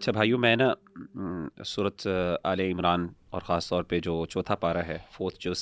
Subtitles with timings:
[0.00, 0.72] اچھا بھائیو، میں نا
[1.66, 2.06] صورت
[2.44, 5.52] عال عمران اور خاص طور پہ جو چوتھا پارہ ہے، فورتھ جو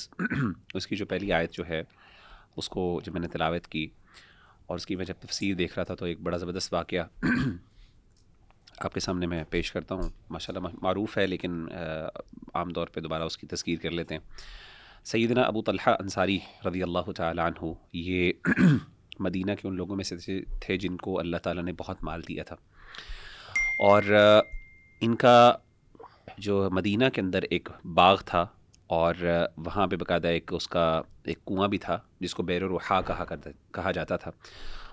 [0.73, 1.83] اس کی جو پہلی آیت جو ہے،
[2.57, 3.87] اس کو جب میں نے تلاوت کی
[4.67, 7.27] اور اس کی میں جب تفسیر دیکھ رہا تھا تو ایک بڑا زبردست واقعہ
[8.79, 11.65] آپ کے سامنے میں پیش کرتا ہوں۔ ماشاء اللہ معروف ہے لیکن
[12.53, 14.21] عام طور پہ دوبارہ اس کی تذکیر کر لیتے ہیں۔
[15.03, 18.31] سیدنا ابو طلحہ انصاری رضی اللہ تعالیٰ عنہ، یہ
[19.19, 22.43] مدینہ کے ان لوگوں میں سے تھے جن کو اللہ تعالیٰ نے بہت مال دیا
[22.43, 22.55] تھا۔
[23.79, 24.03] اور
[25.01, 25.53] ان کا
[26.37, 28.45] جو مدینہ کے اندر ایک باغ تھا
[28.87, 29.15] اور
[29.57, 33.25] وہاں پہ باقاعدہ ایک اس کا ایک کنواں بھی تھا جس کو بیر الرحا کہا
[33.25, 34.31] کرتا، کہا جاتا تھا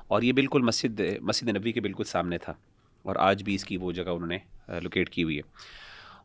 [0.09, 2.52] اور یہ بالکل مسجد مسجد نبی کے بالکل سامنے تھا
[3.02, 4.38] اور آج بھی اس کی وہ جگہ انہوں نے
[4.80, 5.42] لوکیٹ کی ہوئی ہے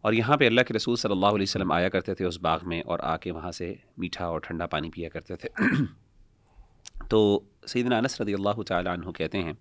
[0.02, 2.60] اور یہاں پہ اللہ کے رسول صلی اللہ علیہ وسلم آیا کرتے تھے اس باغ
[2.64, 5.50] میں اور آ کے وہاں سے میٹھا اور ٹھنڈا پانی پیا کرتے تھے۔
[7.10, 9.54] تو سیدنا انس رضی اللہ تعالیٰ عنہ کہتے ہیں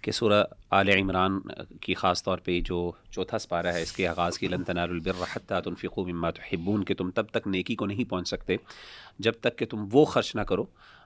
[0.00, 1.40] کہ سورہ آل عمران
[1.80, 5.12] کی خاص طور پہ جو چوتھا سپارہ ہے، اس کے آغاز کی لن تنال البر
[5.36, 5.54] حتى
[5.96, 8.56] مما تحبون، کہ تم تب تک نیکی کو نہیں پہنچ سکتے
[9.18, 10.64] جب تک کہ تم وہ خرچ نہ کرو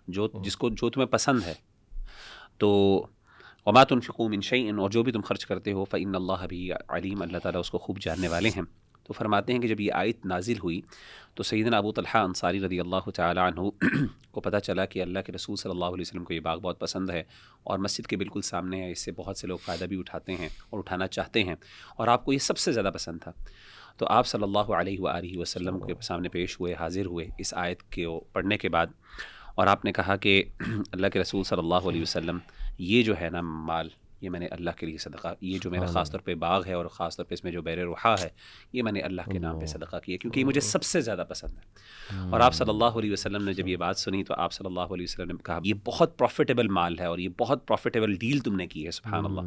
[0.09, 1.55] جو جس کو، جو تمہیں پسند ہے۔
[2.59, 2.69] تو
[3.67, 7.23] وما تنفقو من شعین اور جو بھی تم خرچ کرتے ہو فعین اللہ بھی علیم
[7.23, 10.27] اللہ تعالیٰ اس کو خوب جاننے والے ہیں۔ تو فرماتے ہیں کہ جب یہ آیت
[10.27, 10.81] نازل ہوئی
[11.35, 13.69] تو سیدنا ابو طلحہ انصاری رضی اللہ تعالیٰ عنہ
[14.31, 16.79] کو پتہ چلا کہ اللہ کے رسول صلی اللہ علیہ وسلم کو یہ باغ بہت
[16.81, 17.23] پسند ہے
[17.65, 20.49] اور مسجد کے بالکل سامنے ہے اس سے بہت سے لوگ فائدہ بھی اٹھاتے ہیں
[20.71, 21.55] اور اٹھانا چاہتے ہیں
[21.97, 23.33] اور آپ کو یہ سب سے زیادہ پسند تھا۔
[23.99, 27.83] تو آپ صلی اللہ علیہ وآلہ وسلم کے سامنے پیش ہوئے، حاضر ہوئے اس آیت
[27.83, 28.87] کے پڑھنے کے بعد
[29.55, 30.43] اور آپ نے کہا کہ
[30.93, 32.39] اللہ کے رسول صلی اللہ علیہ وسلم
[32.79, 33.89] یہ جو ہے نا مال
[34.25, 36.73] یہ میں نے اللہ کے لیے صدقہ یہ جو میرا خاص طور پہ باغ ہے
[36.73, 38.29] اور خاص طور پہ اس میں جو بیر روحا ہے
[38.73, 41.25] یہ میں نے اللہ کے نام پہ صدقہ کیا کیونکہ یہ مجھے سب سے زیادہ
[41.29, 41.85] پسند ہے۔
[42.31, 44.81] اور آپ صلی اللہ علیہ وسلم نے جب یہ بات سنی تو آپ صلی اللہ
[44.81, 48.57] علیہ وسلم نے کہا یہ بہت پروفیٹیبل مال ہے اور یہ بہت پروفیٹیبل ڈیل تم
[48.57, 49.41] نے کی ہے سبحان اللہ۔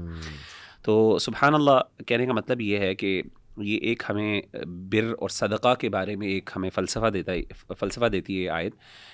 [0.81, 3.21] تو سبحان اللہ کہنے کا مطلب یہ ہے کہ
[3.57, 7.41] یہ ایک ہمیں بر اور صدقہ کے بارے میں ایک ہمیں فلسفہ دیتا ہے،
[7.79, 8.73] فلسفہ دیتی ہے آیت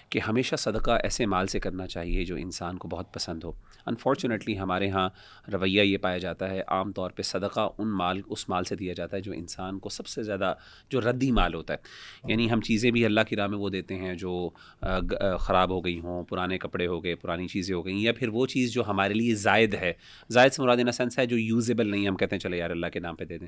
[0.09, 3.51] کہ ہمیشہ صدقہ ایسے مال سے کرنا چاہیے جو انسان کو بہت پسند ہو۔
[3.85, 5.09] انفارچونیٹلی ہمارے ہاں
[5.53, 8.93] رویہ یہ پایا جاتا ہے، عام طور پہ صدقہ ان مال، اس مال سے دیا
[8.93, 10.53] جاتا ہے جو انسان کو سب سے زیادہ
[10.89, 11.79] جو ردی مال ہوتا ہے۔
[12.31, 14.49] یعنی ہم چیزیں بھی اللہ کی راہ میں وہ دیتے ہیں جو
[15.39, 18.45] خراب ہو گئی ہوں، پرانے کپڑے ہو گئے، پرانی چیزیں ہو گئیں، یا پھر وہ
[18.45, 19.93] چیز جو ہمارے لیے زائد ہے۔
[20.29, 22.87] زائد سے مراد ان سینس ہے جو یوزیبل نہیں، ہم کہتے ہیں چلے یار اللہ
[22.93, 23.47] کے نام پہ دے دیں۔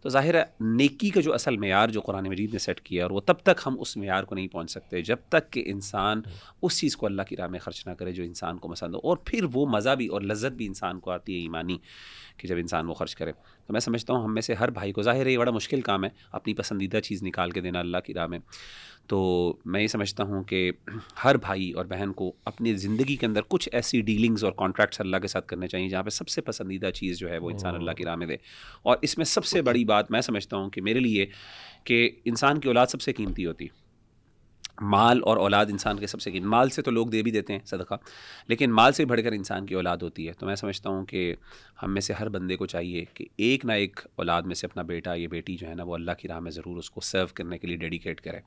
[0.00, 3.10] تو ظاہر ہے نیکی کا جو اصل معیار جو قرآن مجید نے سیٹ کیا اور
[3.10, 6.22] وہ تب تک ہم اس معیار کو نہیں پہنچ سکتے جب تک کہ انسان
[6.62, 9.00] اس چیز کو اللہ کی راہ میں خرچ نہ کرے جو انسان کو پسند ہو
[9.02, 11.78] اور پھر وہ مزہ بھی اور لذت بھی انسان کو آتی ہے ایمانی
[12.36, 13.32] کہ جب انسان وہ خرچ کرے۔
[13.70, 15.80] تو میں سمجھتا ہوں ہم میں سے ہر بھائی کو، ظاہر ہے یہ بڑا مشکل
[15.80, 18.38] کام ہے اپنی پسندیدہ چیز نکال کے دینا اللہ کی راہ میں۔
[19.06, 20.70] تو میں یہ سمجھتا ہوں کہ
[21.24, 25.16] ہر بھائی اور بہن کو اپنی زندگی کے اندر کچھ ایسی ڈیلنگز اور کانٹریکٹس اللہ
[25.16, 27.90] کے ساتھ کرنے چاہیے جہاں پہ سب سے پسندیدہ چیز جو ہے وہ انسان اللہ
[27.90, 28.36] کی راہ میں دے۔
[28.82, 31.26] اور اس میں سب سے بڑی بات میں سمجھتا ہوں کہ میرے لیے
[31.84, 33.66] کہ انسان کی اولاد سب سے قیمتی ہوتی۔
[34.80, 37.52] مال اور اولاد انسان کے سب سے قیمت مال سے تو لوگ دے بھی دیتے
[37.52, 37.94] ہیں صدقہ،
[38.48, 41.34] لیکن مال سے بڑھ کر انسان کی اولاد ہوتی ہے۔ تو میں سمجھتا ہوں کہ
[41.82, 44.82] ہم میں سے ہر بندے کو چاہیے کہ ایک نہ ایک اولاد میں سے اپنا
[44.82, 47.26] بیٹا یا بیٹی جو ہے نا، وہ اللہ کی راہ میں ضرور اس کو سرو
[47.34, 48.38] کرنے کے لیے ڈیڈیکیٹ کرے۔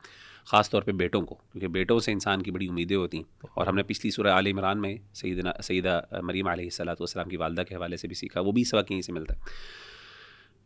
[0.45, 3.67] خاص طور پہ بیٹوں کو، کیونکہ بیٹوں سے انسان کی بڑی امیدیں ہوتی ہیں۔ اور
[3.67, 7.61] ہم نے پچھلی سورہ عال عمران میں سیدنا سیدہ مریم علیہ السلاۃ والسلام کی والدہ
[7.61, 9.39] کے حوالے سے بھی سیکھا، وہ بھی سبق یہیں سے ملتا ہے۔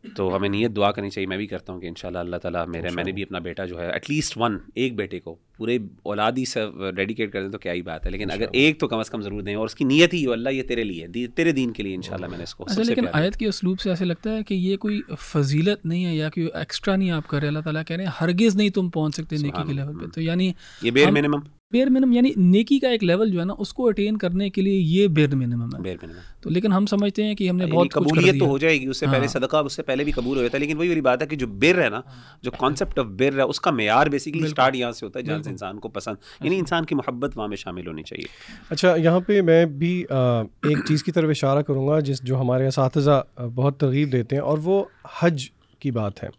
[0.04, 2.90] تو ہمیں نیت دعا کرنی چاہیے میں بھی کرتا ہوں کہ انشاءاللہ اللہ تعالیٰ میرے
[2.96, 6.46] میں نے بھی اپنا بیٹا جو ہے ایٹ لیسٹ ون ایک بیٹے کو پورے اولادی
[6.46, 9.10] سے ڈیڈیکیٹ کر دیں تو کیا ہی بات ہے۔ لیکن اگر ایک تو کم از
[9.10, 11.72] کم ضرور دیں اور اس کی نیت ہی ہو اللہ یہ تیرے لیے تیرے دین
[11.72, 14.36] کے لیے انشاءاللہ میں نے اس کو اچھا لیکن آیت کے اسلوب سے ایسے لگتا
[14.36, 17.60] ہے کہ یہ کوئی فضیلت نہیں ہے یا کوئی ایکسٹرا نہیں آپ کر رہے اللہ
[17.60, 20.52] تعالیٰ کہہ رہے ہیں ہرگز نہیں تم پہنچ سکتے نیکی کے لیول پہ۔ تو یعنی
[20.82, 21.40] یہ بیر منیمم
[21.72, 24.62] بیر منم یعنی نیکی کا ایک لیول جو ہے نا اس کو اٹین کرنے کے
[24.62, 27.64] لیے یہ بیر منیمم ہے۔ بیر منیمم تو لیکن ہم سمجھتے ہیں کہ ہم نے
[27.64, 30.12] یعنی بہت قبولیت تو ہو جائے گی اس سے پہلے صدقہ اس سے پہلے بھی
[30.12, 32.02] قبول ہو جاتا ہے لیکن وہی والی بات ہے کہ جو بر ہے نا
[32.42, 35.42] جو کانسیپٹ آف بر ہے اس کا معیار بیسکلی اسٹارٹ یہاں سے ہوتا ہے جہاں
[35.44, 38.26] سے انسان کو پسند۔ یعنی انسان کی محبت وہاں میں شامل ہونی چاہیے۔
[38.70, 42.68] اچھا یہاں پہ میں بھی ایک چیز کی طرف اشارہ کروں گا جس جو ہمارے
[42.68, 43.24] اساتذہ
[43.56, 44.84] بہت ترغیب دیتے ہیں اور وہ
[45.20, 45.50] حج
[45.80, 46.30] کی بات ہے۔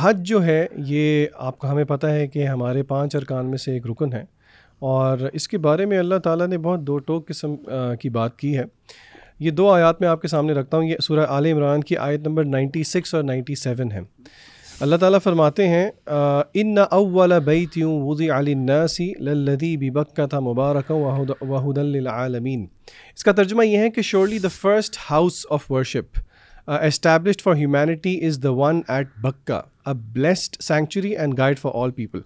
[0.00, 3.72] حج جو ہے، یہ آپ کا ہمیں پتہ ہے کہ ہمارے پانچ ارکان میں سے
[3.72, 4.24] ایک رکن ہے۔
[4.78, 7.56] اور اس کے بارے میں اللہ تعالیٰ نے بہت دو ٹوک قسم
[8.00, 8.64] کی بات کی ہے۔
[9.38, 12.20] یہ دو آیات میں آپ کے سامنے رکھتا ہوں۔ یہ سورہ عال عمران کی آیت
[12.26, 14.00] نمبر نائنٹی سکس اور نائنٹی سیون ہے۔
[14.80, 15.90] اللہ تعالیٰ فرماتے ہیں
[16.54, 20.92] ان نہ اول بیت یوں وضی علی نسی لدی بکا تھا مبارک
[21.40, 22.66] وحد العالمین
[23.16, 26.18] اس کا ترجمہ یہ ہے کہ surely the first house of worship
[26.68, 31.90] established for humanity is the one at Bakkah a blessed sanctuary and guide for all
[31.90, 32.20] people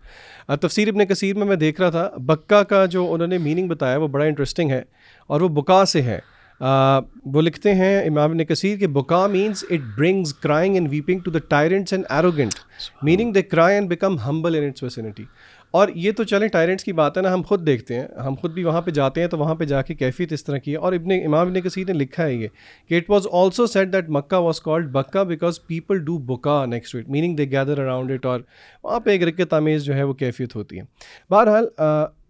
[0.56, 3.99] تفسیر ابن کثیر میں میں دیکھ رہا تھا بکا کا جو انہوں نے میننگ بتایا
[3.99, 4.83] وہ بڑا انٹرسٹنگ ہے
[5.31, 6.19] اور وہ بکا سے ہے
[6.61, 11.31] وہ لکھتے ہیں امام نے کثیر کہ Bakkah means it brings crying and weeping to
[11.31, 12.55] the tyrants and arrogant
[13.03, 15.25] meaning they cry and become humble in its vicinity
[15.73, 18.53] اور یہ تو چلیں ٹائرنٹس کی بات ہے نا، ہم خود دیکھتے ہیں۔ ہم خود
[18.53, 20.77] بھی وہاں پہ جاتے ہیں تو وہاں پہ جا کے کیفیت اس طرح کی ہے۔
[20.77, 22.49] اور ابن امام ابن کثیر نے لکھا ہے یہ
[22.89, 26.95] کہ it was also said that Mecca was called Bakkah because people do Bakkah next
[26.95, 28.41] wait meaning they gather around it اور
[28.85, 30.83] وہاں پہ ایک رکت آمیز جو ہے وہ کیفیت ہوتی ہے۔
[31.31, 31.67] بہرحال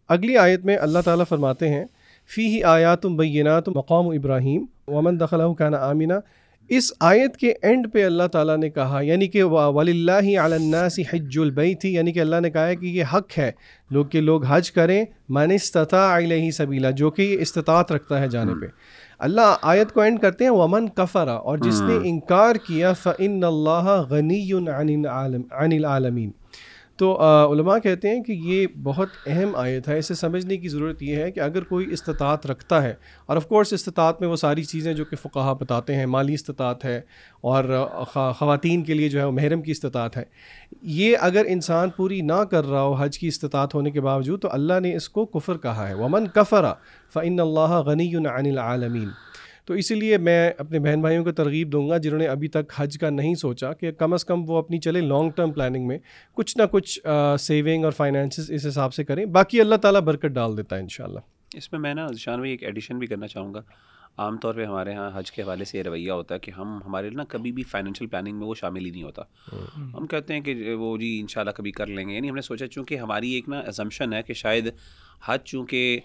[0.08, 1.84] اگلی آیت میں اللہ تعالیٰ فرماتے ہیں
[2.34, 6.14] فی ہی آیات بینات مقام ابراہیم ومن دخلہ کان آمینہ
[6.74, 11.38] اس آیت کے اینڈ پہ اللہ تعالیٰ نے کہا یعنی کہ ولی اللہ الناس حج
[11.38, 13.50] البئی تھی یعنی کہ اللہ نے کہا ہے کہ یہ حق ہے۔
[13.90, 18.28] لوگ کہ لوگ حج کریں من استطاع علیہ سبیلا جو کہ یہ استطاعت رکھتا ہے
[18.28, 18.66] جانے پہ۔
[19.18, 23.92] اللہ آیت کو اینڈ کرتے ہیں ومن کفرا اور جس نے انکار کیا فعن اللہ
[24.10, 26.30] غنی عن العالمین
[26.98, 27.12] تو
[27.52, 31.30] علماء کہتے ہیں کہ یہ بہت اہم آیت ہے۔ اسے سمجھنے کی ضرورت یہ ہے
[31.30, 32.94] کہ اگر کوئی استطاعت رکھتا ہے،
[33.26, 36.84] اور آف کورس استطاعت میں وہ ساری چیزیں جو کہ فقہ بتاتے ہیں، مالی استطاعت
[36.84, 37.00] ہے،
[37.40, 37.64] اور
[38.38, 40.24] خواتین کے لیے جو ہے وہ محرم کی استطاعت ہے،
[40.82, 44.48] یہ اگر انسان پوری نہ کر رہا ہو حج کی استطاعت ہونے کے باوجود تو
[44.52, 46.72] اللہ نے اس کو کفر کہا ہے۔ ومن کفرا
[47.14, 49.08] فعن اللہ غنی عن العالمین
[49.64, 52.72] تو اسی لیے میں اپنے بہن بھائیوں کو ترغیب دوں گا جنہوں نے ابھی تک
[52.76, 55.98] حج کا نہیں سوچا کہ کم از کم وہ اپنی چلے لانگ ٹرم پلاننگ میں
[56.32, 57.00] کچھ نہ کچھ
[57.38, 61.16] سیونگ اور فائنینسز اس حساب سے کریں۔ باقی اللہ تعالیٰ برکت ڈال دیتا ہے ان
[61.54, 63.62] اس میں میں نا ذیشان بھائی ایک ایڈیشن بھی کرنا چاہوں گا۔
[64.16, 66.78] عام طور پہ ہمارے یہاں حج کے حوالے سے یہ رویہ ہوتا ہے کہ ہم
[66.86, 69.22] ہمارے نا کبھی بھی فائنینشیل پلاننگ میں وہ شامل ہی نہیں ہوتا۔
[69.76, 72.34] ہم کہتے ہیں کہ وہ جی ان شاء اللہ کبھی کر لیں گے۔ یعنی ہم
[72.34, 74.70] نے سوچا چونکہ ہماری ایک نا ایزمشن ہے کہ شاید
[75.26, 76.00] حج چونکہ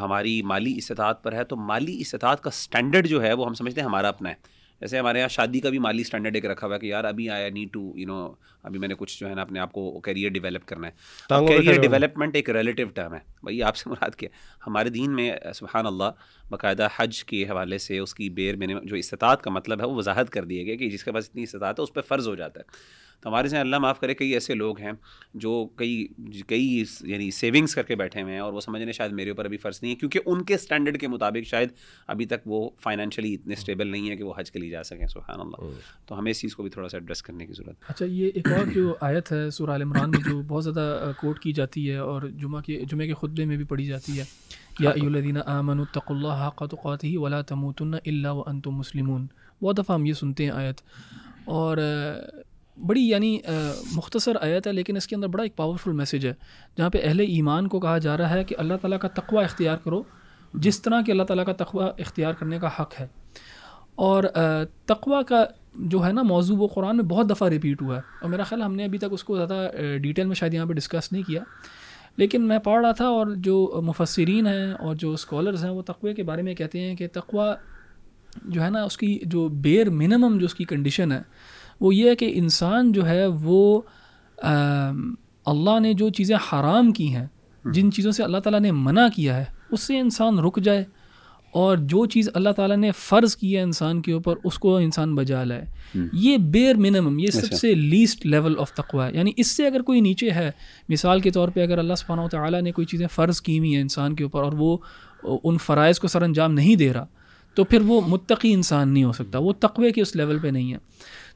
[0.00, 3.80] ہماری مالی استطاعت پر ہے تو مالی استطاعت کا اسٹینڈرڈ جو ہے وہ ہم سمجھتے
[3.80, 4.34] ہیں ہمارا اپنا ہے۔
[4.80, 7.30] جیسے ہمارے یہاں شادی کا بھی مالی اسٹینڈرڈ ایک رکھا ہوا ہے کہ یار ابھی
[7.30, 8.32] آیا نیڈ ٹو یو نو
[8.62, 10.92] ابھی میں نے کچھ جو ہے نا اپنے آپ کو کیریئر ڈیولپ کرنا ہے۔
[11.48, 14.28] کیریئر ڈیولپمنٹ ایک ریلیٹیو ٹرم ہے۔ بھائی آپ سے مراد کیا
[14.66, 16.10] ہمارے دین میں سبحان اللہ
[16.50, 19.94] باقاعدہ حج کے حوالے سے اس کی بیر میں جو استطاعت کا مطلب ہے وہ
[19.94, 22.34] وضاحت کر دیا گیا کہ جس کے پاس اتنی استطاعت ہے اس پہ فرض ہو
[22.34, 22.64] جاتا ہے۔
[23.22, 24.92] تو ہمارے سے اللہ معاف کرے کئی ایسے لوگ ہیں
[25.34, 26.06] جو کئی
[26.46, 29.44] کئی یعنی سیونگس کر کے بیٹھے ہوئے ہیں اور وہ سمجھ رہے شاید میرے اوپر
[29.44, 31.68] ابھی فرض نہیں ہے کیونکہ ان کے اسٹینڈرڈ کے مطابق شاید
[32.06, 35.06] ابھی تک وہ فائنینشلی اتنے اسٹیبل نہیں ہے کہ وہ حج کے لیے جا سکیں
[35.06, 35.66] سبحان اللہ۔
[36.06, 38.30] تو ہمیں اس چیز کو بھی تھوڑا سا ایڈریس کرنے کی ضرورت ہے۔ اچھا یہ
[38.34, 41.96] ایک اور جو آیت ہے سورہ عمران میں جو بہت زیادہ کوٹ کی جاتی ہے
[41.96, 44.24] اور جمعہ کے جمعے کے خطبے میں بھی پڑھی جاتی ہے۔
[44.80, 49.26] یا الدین امن الطق اللہ قطقات ہی ولا تموتن اللہ و انتم مسلمون۔
[49.62, 50.80] بہت دفعہ ہم یہ سنتے ہیں آیت۔
[51.44, 51.76] اور
[52.76, 53.38] بڑی یعنی
[53.92, 56.34] مختصر آیت ہے، لیکن اس کے اندر بڑا ایک پاورفل میسیج ہے،
[56.78, 59.76] جہاں پہ اہل ایمان کو کہا جا رہا ہے کہ اللہ تعالیٰ کا تقوی اختیار
[59.76, 60.02] کرو،
[60.54, 63.06] جس طرح کہ اللہ تعالیٰ کا تقوی اختیار کرنے کا حق ہے۔
[63.94, 64.24] اور
[64.86, 68.30] تقوی کا جو ہے نا موضوع، وہ قرآن میں بہت دفعہ ریپیٹ ہوا ہے۔ اور
[68.30, 69.70] میرا خیال ہم نے ابھی تک اس کو زیادہ
[70.02, 71.42] ڈیٹیل میں شاید یہاں پہ ڈسکس نہیں کیا۔
[72.16, 76.14] لیکن میں پڑھ رہا تھا اور جو مفسرین ہیں اور جو اسکالرز ہیں، وہ تقوی
[76.14, 77.46] کے بارے میں کہتے ہیں کہ تقوی
[78.44, 81.22] جو ہے نا، اس کی جو بیر منیمم جو اس کی کنڈیشن ہے
[81.80, 83.80] وہ یہ ہے کہ انسان جو ہے وہ
[85.46, 87.26] اللہ نے جو چیزیں حرام کی ہیں
[87.64, 90.84] جن چیزوں سے اللہ تعالیٰ نے منع کیا ہے اس سے انسان رک جائے۔
[91.52, 95.14] اور جو چیز اللہ تعالیٰ نے فرض کیا ہے انسان کے اوپر اس کو انسان
[95.14, 95.64] بجا لائے۔
[96.12, 99.66] یہ بیر منیمم یہ سب اچھا۔ سے لیسٹ لیول آف تقوا ہے۔ یعنی اس سے
[99.66, 100.50] اگر کوئی نیچے ہے
[100.88, 103.74] مثال کے طور پہ اگر اللہ سبحانہ و تعالیٰ نے کوئی چیزیں فرض کی ہوئی
[103.74, 104.78] ہیں انسان کے اوپر اور وہ
[105.44, 107.06] ان فرائض کو سر انجام نہیں دے رہا
[107.54, 110.72] تو پھر وہ متقی انسان نہیں ہو سکتا وہ تقوے کے اس لیول پہ نہیں
[110.72, 110.78] ہے۔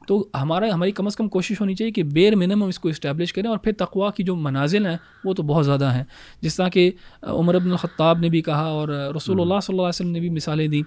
[0.07, 3.33] تو ہمارا ہماری کم از کم کوشش ہونی چاہیے کہ بیر منیمم اس کو اسٹیبلش
[3.33, 6.03] کریں اور پھر تقوا کی جو منازل ہیں وہ تو بہت زیادہ ہیں۔
[6.41, 9.89] جس طرح کہ عمر ابن الخطاب نے بھی کہا اور رسول اللہ صلی اللہ علیہ
[9.89, 10.81] وسلم نے بھی مثالیں دیں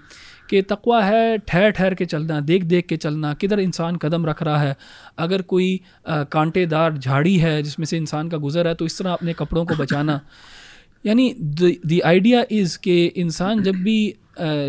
[0.50, 4.42] کہ تقوا ہے ٹھہر ٹھہر کے چلنا، دیکھ دیکھ کے چلنا، کدھر انسان قدم رکھ
[4.42, 4.72] رہا ہے۔
[5.16, 5.78] اگر کوئی
[6.30, 9.32] کانٹے دار جھاڑی ہے جس میں سے انسان کا گزر ہے تو اس طرح اپنے
[9.32, 10.18] کپڑوں کو بچانا۔
[11.04, 11.32] یعنی
[11.82, 14.12] دی آئیڈیا از کہ انسان جب بھی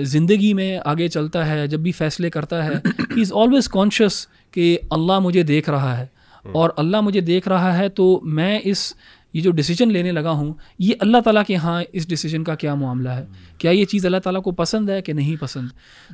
[0.04, 4.78] زندگی میں آگے چلتا ہے جب بھی فیصلے کرتا ہے ہی از آلویز کانشیس کہ
[4.90, 6.06] اللہ مجھے دیکھ رہا ہے۔
[6.52, 8.94] اور اللہ مجھے دیکھ رہا ہے تو میں اس
[9.34, 12.76] یہ جو ڈیسیجن لینے لگا ہوں یہ اللہ تعالیٰ کے ہاں اس ڈیسیجن کا کیا
[12.76, 13.26] معاملہ ہے؟
[13.58, 15.68] کیا یہ چیز اللہ تعالیٰ کو پسند ہے کہ نہیں پسند؟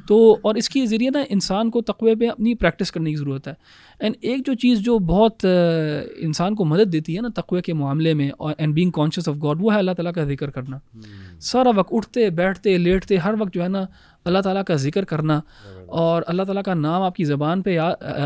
[0.08, 3.48] تو اور اس کے ذریعے نا انسان کو تقوی پہ اپنی پریکٹس کرنے کی ضرورت
[3.48, 3.54] ہے۔
[4.00, 5.46] اینڈ ایک جو چیز جو بہت
[6.18, 9.36] انسان کو مدد دیتی ہے نا تقوی کے معاملے میں اور and being conscious of
[9.44, 10.77] God وہ ہے اللہ تعالیٰ کا ذکر کرنا۔
[11.39, 13.86] سارا وقت اٹھتے بیٹھتے لیٹتے ہر وقت جو ہے نا
[14.25, 15.42] اللہ تعالیٰ کا ذکر کرنا۔
[15.88, 17.77] اور اللہ تعالیٰ کا نام آپ کی زبان پہ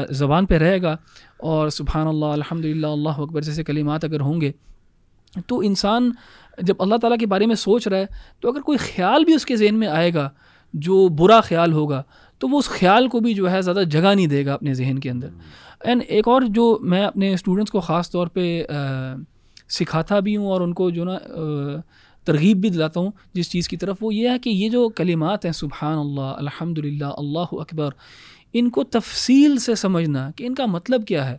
[0.10, 0.98] زبان پہ رہے گا۔
[1.38, 4.52] اور سبحان اللہ الحمد للہ اللہ اکبر جیسے کلمات اگر ہوں گے۔
[5.48, 6.12] تو انسان
[6.62, 8.06] جب اللہ تعالیٰ کے بارے میں سوچ رہا ہے
[8.40, 10.30] تو اگر کوئی خیال بھی اس کے ذہن میں آئے گا
[10.74, 12.04] جو برا خیال ہوگا
[12.42, 15.00] تو وہ اس خیال کو بھی جو ہے زیادہ جگہ نہیں دے گا اپنے ذہن
[15.00, 15.30] کے اندر۔
[15.80, 18.64] اینڈ ایک اور جو میں اپنے اسٹوڈنٹس کو خاص طور پہ
[19.70, 21.18] سکھاتا بھی ہوں اور ان کو جو نا
[22.26, 25.46] ترغیب بھی دلاتا ہوں جس چیز کی طرف وہ یہ ہے کہ یہ جو کلمات
[25.46, 27.90] ہیں سبحان اللہ الحمد للہ اللہ اکبر
[28.54, 31.38] ان کو تفصیل سے سمجھنا کہ ان کا مطلب کیا ہے۔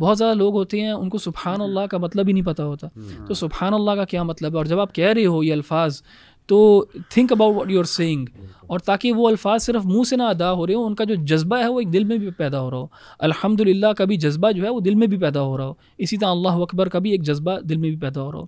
[0.00, 2.86] بہت زیادہ لوگ ہوتے ہیں ان کو سبحان اللہ کا مطلب ہی نہیں پتہ ہوتا۔
[3.28, 6.02] تو سبحان اللہ کا کیا مطلب ہے؟ اور جب آپ کہہ رہے ہو یہ الفاظ
[6.46, 8.26] تو think about what you are saying
[8.66, 11.14] اور تاکہ وہ الفاظ صرف منہ سے نہ ادا ہو رہے ہوں ان کا جو
[11.14, 12.86] جذبہ ہے وہ ایک دل میں بھی پیدا ہو رہا ہو۔
[13.18, 15.74] الحمد للہ کا بھی جذبہ جو ہے وہ دل میں بھی پیدا ہو رہا ہو۔
[15.98, 18.46] اسی طرح اللہ اکبر کا بھی ایک جذبہ دل میں بھی پیدا ہو رہا ہو۔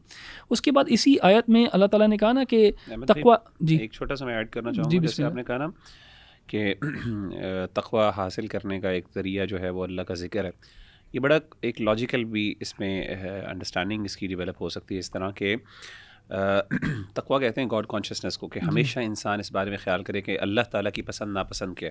[0.50, 2.70] اس کے بعد اسی آیت میں اللہ تعالیٰ نے کہا نا کہ
[3.08, 5.66] تقوا جی۔ ایک چھوٹا سا میں ایڈ کرنا چاہوں جی آپ نے کہا نا
[6.46, 6.74] کہ
[7.72, 10.50] تقوا حاصل کرنے کا ایک ذریعہ جو ہے وہ اللہ کا ذکر ہے۔
[11.12, 13.04] یہ بڑا ایک لاجیکل بھی اس میں
[13.48, 15.56] انڈرسٹینڈنگ اس کی ڈیولپ ہو سکتی ہے۔ اس طرح کہ
[17.14, 20.20] تقوا کہتے ہیں گاڈ کانشیسنیس کو کہ جی۔ ہمیشہ انسان اس بارے میں خیال کرے
[20.20, 21.90] کہ اللہ تعالیٰ کی پسند ناپسند کے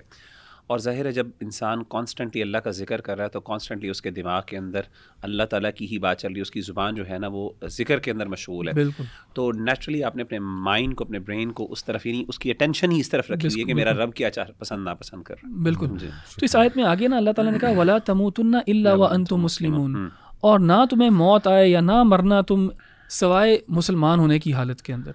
[0.66, 4.02] اور ظاہر ہے جب انسان کانسٹنٹلی اللہ کا ذکر کر رہا ہے تو کانسٹنٹلی اس
[4.02, 4.80] کے دماغ کے اندر
[5.22, 7.50] اللہ تعالیٰ کی ہی بات چل رہی ہے اس کی زبان جو ہے نا وہ
[7.66, 11.52] ذکر کے اندر مشغول ہے۔ بالکل۔ تو نیچرلی آپ نے اپنے مائنڈ کو اپنے برین
[11.52, 13.92] کو اس طرف ہی نہیں اس کی اٹینشن ہی اس طرف رکھی ہے کہ میرا
[13.92, 16.08] رب کیا چاہ پسند ناپسند کر رہا بالکل۔ جی۔
[16.40, 19.36] تو اس آیت میں آگے نا اللہ تعالیٰ نے کہا ولا تموتن اللہ و انتم
[19.36, 20.08] مسلمون۔
[20.40, 22.68] اور نہ تمہیں موت آئے یا نہ مرنا تم
[23.08, 25.10] سوائے مسلمان ہونے کی حالت کے اندر۔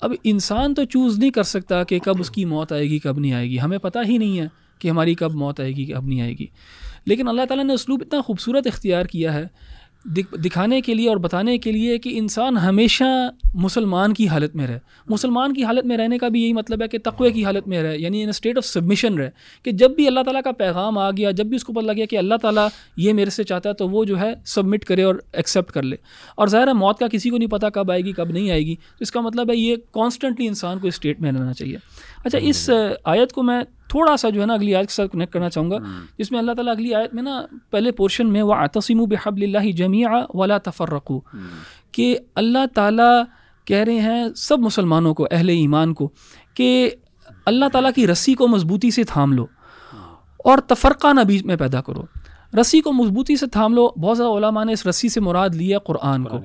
[0.00, 3.18] اب انسان تو چوز نہیں کر سکتا کہ کب اس کی موت آئے گی، کب
[3.18, 6.04] نہیں آئے گی۔ ہمیں پتہ ہی نہیں ہے کہ ہماری کب موت آئے گی، کب
[6.04, 6.46] نہیں آئے گی۔
[7.04, 9.46] لیکن اللہ تعالیٰ نے اسلوب اتنا خوبصورت اختیار کیا ہے
[10.44, 14.78] دکھانے کے لیے اور بتانے کے لیے کہ انسان ہمیشہ مسلمان کی حالت میں رہے۔
[15.08, 17.82] مسلمان کی حالت میں رہنے کا بھی یہی مطلب ہے کہ تقوی کی حالت میں
[17.82, 19.30] رہے یعنی ان اسٹیٹ آف سبمیشن رہے
[19.62, 22.04] کہ جب بھی اللہ تعالیٰ کا پیغام آ گیا، جب بھی اس کو پتہ لگا
[22.04, 25.14] کہ اللہ تعالیٰ یہ میرے سے چاہتا ہے تو وہ جو ہے سبمٹ کرے اور
[25.32, 25.96] ایکسیپٹ کر لے۔
[26.34, 28.66] اور ظاہر ہے موت کا کسی کو نہیں پتہ کب آئے گی، کب نہیں آئے
[28.66, 31.76] گی۔ تو اس کا مطلب ہے یہ کانسٹنٹلی انسان کو اسٹیٹ میں رہنا چاہیے۔
[32.24, 32.70] اچھا اس
[33.04, 35.70] آیت کو میں تھوڑا سا جو ہے نا اگلی آیت کے ساتھ کنیکٹ کرنا چاہوں
[35.70, 35.76] گا
[36.18, 39.36] جس میں اللہ تعالیٰ اگلی آیت میں نا پہلے پورشن میں وہ آتسم و بحب
[39.36, 41.20] اللہ جمیع ولا تفرقو
[41.92, 43.22] کہ اللہ تعالیٰ
[43.64, 46.10] کہہ رہے ہیں سب مسلمانوں کو اہل ایمان کو
[46.54, 46.90] کہ
[47.46, 49.46] اللہ تعالیٰ کی رسی کو مضبوطی سے تھام لو
[50.44, 52.02] اور تفرقہ نہ بیچ میں پیدا کرو۔
[52.60, 55.78] رسی کو مضبوطی سے تھام لو بہت زیادہ علماء نے اس رسی سے مراد لیا
[55.78, 56.36] قرآن کو۔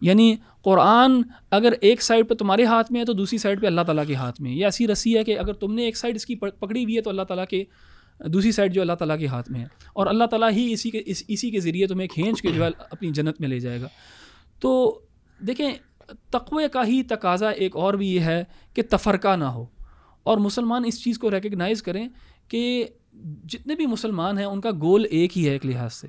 [0.00, 3.80] یعنی قرآن اگر ایک سائڈ پہ تمہارے ہاتھ میں ہے تو دوسری سائڈ پہ اللہ
[3.80, 6.26] تعالیٰ کے ہاتھ میں یہ ایسی رسی ہے کہ اگر تم نے ایک سائڈ اس
[6.26, 7.64] کی پکڑی ہوئی ہے تو اللہ تعالیٰ کے
[8.26, 11.02] دوسری سائڈ جو اللہ تعالیٰ کے ہاتھ میں ہے۔ اور اللہ تعالیٰ ہی اسی کے
[11.06, 13.88] اس اسی کے ذریعے تمہیں کھینچ کے جو ہے اپنی جنت میں لے جائے گا۔
[14.60, 15.00] تو
[15.46, 15.70] دیکھیں،
[16.30, 19.66] تقوی کا ہی تقاضا ایک اور بھی یہ ہے کہ تفرقہ نہ ہو۔
[20.22, 22.08] اور مسلمان اس چیز کو ریکگنائز کریں
[22.48, 22.84] کہ
[23.44, 26.06] جتنے بھی مسلمان ہیں، ان کا گول ایک ہی ہے ایک لحاظ سے۔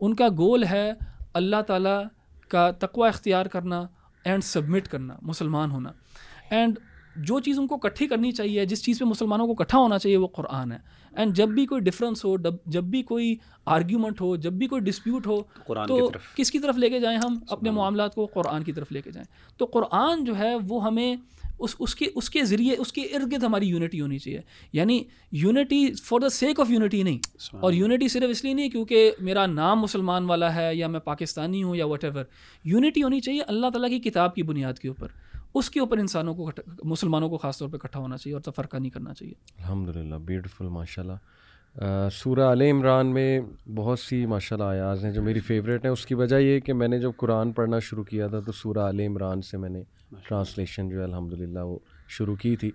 [0.00, 0.92] ان کا گول ہے
[1.32, 2.04] اللہ تعالیٰ
[2.50, 3.86] کا تقوی اختیار کرنا
[4.24, 5.92] اینڈ سبمٹ کرنا مسلمان ہونا۔
[6.50, 6.78] اینڈ
[7.16, 10.16] جو چیز ان کو کٹھی کرنی چاہیے جس چیز پہ مسلمانوں کو کٹھا ہونا چاہیے
[10.16, 10.78] وہ قرآن ہے۔
[11.12, 15.26] اینڈ جب بھی کوئی ڈفرینس ہو جب بھی کوئی آرگیومنٹ ہو جب بھی کوئی ڈسپیوٹ
[15.26, 15.42] ہو
[15.88, 15.96] تو
[16.36, 19.10] کس کی طرف لے کے جائیں ہم؟ اپنے معاملات کو قرآن کی طرف لے کے
[19.10, 21.16] جائیں۔ تو قرآن جو ہے وہ ہمیں
[21.60, 24.40] اس اس کے اس کے ذریعے اس کے ارد گرد ہماری یونٹی ہونی چاہیے۔
[24.72, 27.18] یعنی unity for the sake of unity نہیں۔
[27.52, 31.62] اور یونٹی صرف اس لیے نہیں کیونکہ میرا نام مسلمان والا ہے یا میں پاکستانی
[31.62, 32.24] ہوں یا وٹ ایور
[32.64, 35.08] یونٹی ہونی چاہیے اللہ تعالیٰ کی کتاب کی بنیاد کے اوپر۔
[35.54, 36.50] اس کے اوپر انسانوں کو
[36.84, 40.14] مسلمانوں کو خاص طور پہ اکٹھا ہونا چاہیے اور تفرقہ نہیں کرنا چاہیے۔ الحمد للہ
[40.14, 43.40] بیوٹیفل ماشاء اللہ سورہ علیہ عمران میں
[43.74, 46.72] بہت سی ماشاء اللہ آیاز ہیں جو میری فیوریٹ ہیں۔ اس کی وجہ یہ کہ
[46.72, 49.82] میں نے جب قرآن پڑھنا شروع کیا تھا تو سورہ علیہ عمران سے میں نے
[50.28, 52.70] ٹرانسلیشن جو ہے الحمد للہ وہ شروع کی تھی۔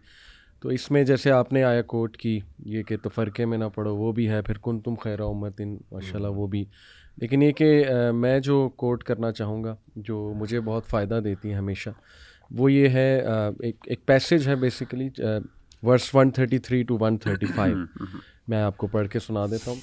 [0.59, 3.95] تو اس میں جیسے آپ نے آیا کوٹ کی یہ کہ تفرقے میں نہ پڑھو
[3.95, 6.65] وہ بھی ہے پھر کن تم خیر امتن ماشاء اللہ وہ بھی۔
[7.17, 11.55] لیکن یہ کہ میں جو کوٹ کرنا چاہوں گا جو مجھے بہت فائدہ دیتی ہے
[11.55, 11.89] ہمیشہ
[12.51, 13.21] وہ یہ ہے
[13.59, 15.09] ایک ایک پیسیج ہے basically
[15.83, 17.77] verse one thirty three to one thirty five
[18.47, 19.79] میں آپ کو پڑھ کے سنا دیتا ہوں۔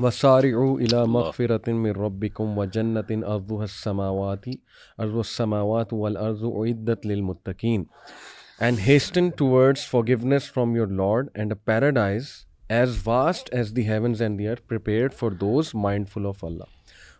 [0.00, 4.44] وسارعوا الى مغفرة من ربكم وجنة أرضها السماوات
[5.00, 7.84] أرض السماوات والأرض أعدت للمتقين.
[8.60, 12.28] And hasten towards forgiveness from your Lord and a paradise
[12.70, 16.66] as vast as the heavens and the earth prepared for those mindful of Allah.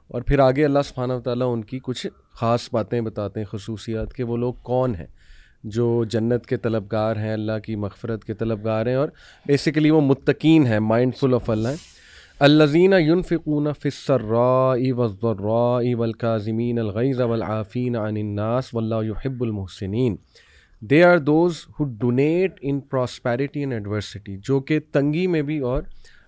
[0.08, 4.14] اور پھر آگے اللہ سبحانہ و تعالیٰ ان کی کچھ خاص باتیں بتاتے ہیں خصوصیات
[4.14, 5.06] کہ وہ لوگ کون ہیں؟
[5.64, 9.08] جو جنت کے طلبگار ہیں اللہ کی مغفرت کے طلبگار ہیں اور
[9.46, 11.96] بیسیکلی وہ متقین ہیں مائنڈ فل آف اللہ ہیں۔
[12.40, 20.16] الزین یونفقون فصراء والضراء والکاظمین الغیظ والعافین عن الناس واللہ يحب المحسنین۔
[20.82, 25.82] They are those who donate in prosperity and adversity جو کہ تنگی میں بھی اور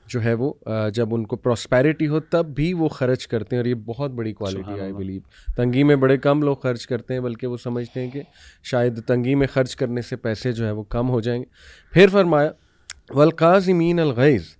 [0.07, 0.53] جو ہے وہ
[0.95, 4.33] جب ان کو پراسپیرٹی ہو تب بھی وہ خرچ کرتے ہیں اور یہ بہت بڑی
[4.33, 5.21] کوالٹی آئی بلیو
[5.57, 8.23] تنگی میں بڑے کم لوگ خرچ کرتے ہیں بلکہ وہ سمجھتے ہیں کہ
[8.63, 11.47] شاید تنگی میں خرچ کرنے سے پیسے جو ہے وہ کم ہو جائیں گے۔
[11.93, 12.51] پھر فرمایا
[13.11, 14.57] ولقاظمین الغیز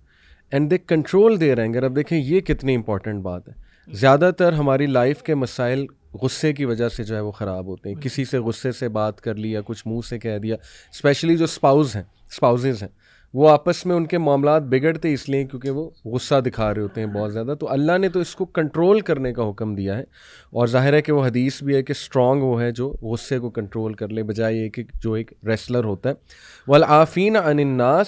[0.51, 3.53] اینڈ دے کنٹرول دے رہیں گے اب دیکھیں یہ کتنی امپورٹنٹ بات ہے۔
[3.93, 7.89] زیادہ تر ہماری لائف کے مسائل غصے کی وجہ سے جو ہے وہ خراب ہوتے
[7.89, 10.55] ہیں۔ کسی سے غصے سے بات کر لی یا کچھ منہ سے کہہ دیا
[10.93, 12.89] اسپیشلی جو اسپاؤز ہیں اسپاؤزز ہیں،
[13.33, 17.01] وہ آپس میں ان کے معاملات بگڑتے اس لیے کیونکہ وہ غصہ دکھا رہے ہوتے
[17.01, 20.03] ہیں بہت زیادہ۔ تو اللہ نے تو اس کو کنٹرول کرنے کا حکم دیا ہے۔
[20.49, 23.49] اور ظاہر ہے کہ وہ حدیث بھی ہے کہ اسٹرانگ وہ ہے جو غصے کو
[23.49, 26.13] کنٹرول کر لے، بجائے یہ کہ جو ایک ریسلر ہوتا ہے۔
[26.67, 28.07] والعافین عن الناس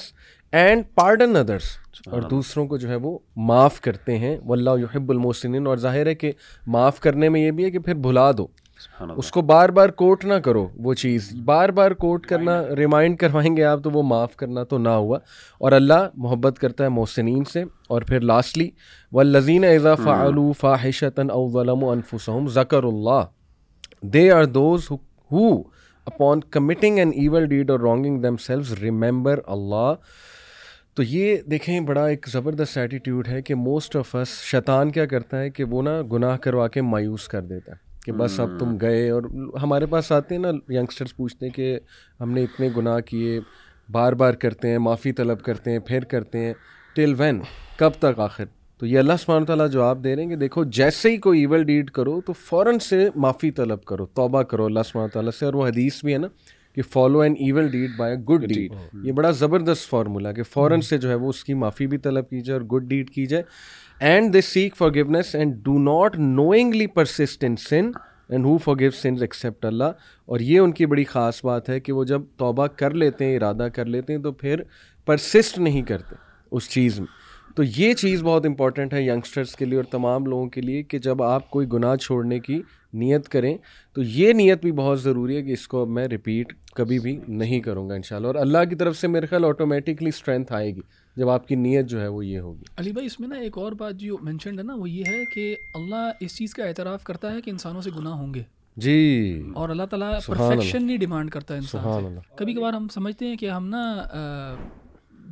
[0.51, 1.63] اینڈ پارڈن ادرس
[2.07, 4.37] اور دوسروں کو جو ہے وہ معاف کرتے ہیں.
[4.45, 5.67] واللہ یحب المحسنین.
[5.67, 6.31] اور ظاہر ہے کہ
[6.67, 8.47] معاف کرنے میں یہ بھی ہے کہ پھر بھلا دو.
[9.17, 11.29] اس کو بار بار کوٹ نہ کرو وہ چیز.
[11.45, 15.17] بار بار کوٹ کرنا ریمائنڈ کروائیں گے آپ تو وہ معاف کرنا تو نہ ہوا.
[15.61, 17.63] اور اللہ محبت کرتا ہے محسنین سے.
[17.89, 18.69] اور پھر لاسٹلی
[19.11, 23.23] و لذین اضا فعلوا فاحشتا او ظلموا انفسهم ذکر Allah.
[24.13, 24.89] They are those
[25.31, 25.47] who
[26.07, 29.93] upon committing an evil deed اور رانگنگ دیم سیلوز ریممبر اللہ
[30.97, 35.39] تو یہ دیکھیں بڑا ایک زبردست ایٹیٹیوڈ ہے کہ موسٹ آف اس شیطان کیا کرتا
[35.39, 38.77] ہے کہ وہ نا گناہ کروا کے مایوس کر دیتا ہے کہ بس اب تم
[38.81, 39.23] گئے اور
[39.61, 41.79] ہمارے پاس آتے ہیں نا ینگسٹرس پوچھتے ہیں کہ
[42.19, 43.39] ہم نے اتنے گناہ کیے
[43.91, 46.53] بار بار کرتے ہیں معافی طلب کرتے ہیں پھر کرتے ہیں
[46.95, 47.41] ٹل وین
[47.77, 48.45] کب تک آخر؟
[48.77, 51.63] تو یہ اللہ سبحانہ تعالیٰ جواب دے رہے ہیں کہ دیکھو جیسے ہی کوئی ایول
[51.63, 55.53] ڈیڈ کرو تو فوراً سے معافی طلب کرو توبہ کرو اللہ سبحانہ تعالیٰ سے اور
[55.53, 56.27] وہ حدیث بھی ہے نا
[56.75, 60.81] کہ follow an evil deed by a good deed یہ بڑا زبردست فارمولہ کہ فوراً
[60.81, 63.25] سے جو ہے وہ اس کی معافی بھی طلب کی جائے اور گڈ ڈیڈ کی
[63.25, 63.43] جائے
[63.99, 67.91] and they seek forgiveness and do not knowingly persist in sin
[68.29, 69.83] and who forgive sins except اللہ
[70.25, 73.35] اور یہ ان کی بڑی خاص بات ہے کہ وہ جب توبہ کر لیتے ہیں
[73.35, 74.61] ارادہ کر لیتے ہیں تو پھر
[75.05, 76.15] پرسسٹ نہیں کرتے
[76.51, 77.07] اس چیز میں۔
[77.55, 80.97] تو یہ چیز بہت امپورٹنٹ ہے ینگسٹرس کے لیے اور تمام لوگوں کے لیے کہ
[80.99, 82.61] جب آپ کوئی گناہ چھوڑنے کی
[82.93, 83.57] نیت کریں
[83.93, 87.19] تو یہ نیت بھی بہت ضروری ہے کہ اس کو اب میں ریپیٹ کبھی بھی
[87.27, 90.81] نہیں کروں گا انشاءاللہ۔ اور اللہ کی طرف سے میرے خیال آٹومیٹکلی اسٹرینتھ آئے گی
[91.15, 93.57] جب آپ کی نیت جو ہے وہ یہ ہوگی۔ علی بھائی اس میں نا ایک
[93.57, 97.03] اور بات جو مینشنڈ ہے نا وہ یہ ہے کہ اللہ اس چیز کا اعتراف
[97.03, 98.43] کرتا ہے کہ انسانوں سے گناہ ہوں گے۔
[98.77, 103.27] جی۔ اور اللہ تعالیٰ پرفیکشن نہیں ڈیمانڈ کرتا ہے انسان سے۔ کبھی کبھار ہم سمجھتے
[103.27, 104.03] ہیں کہ ہم نا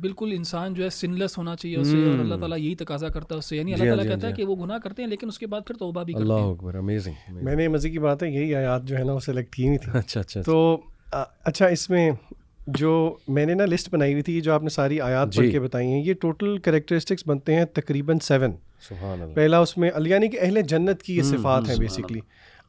[0.00, 3.38] بالکل انسان جو ہے سنلیس ہونا چاہیے اسے اور اللہ تعالیٰ یہی تقاضا کرتا ہے
[3.38, 5.46] اس سے۔ یعنی اللہ تعالیٰ کہتا ہے کہ وہ گناہ کرتے ہیں لیکن اس کے
[5.46, 8.54] بعد پھر توبہ بھی کرتے اللہ اکبر امیزنگ میں نے مزے کی بات ہے یہی
[8.54, 10.80] آیات جو ہے نا وہ سلیکٹ کی نہیں تھی اچھا اچھا تو
[11.44, 12.10] اچھا اس میں
[12.66, 12.92] جو
[13.28, 15.86] میں نے نا لسٹ بنائی ہوئی تھی جو آپ نے ساری آیات پڑھ کے بتائی
[15.86, 18.52] ہیں یہ ٹوٹل کریکٹرسٹکس بنتے ہیں تقریباً سیون
[19.34, 22.20] پہلا اس میں یعنی کہ اہل جنت کی یہ صفات ہیں بیسکلی